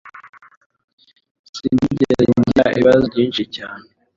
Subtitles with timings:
[1.55, 3.85] Sinigeze ngira ibibazo byinshi cyane.